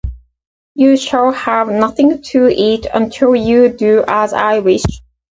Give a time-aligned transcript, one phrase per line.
[0.73, 4.81] You shall have nothing to eat until you do as I wish.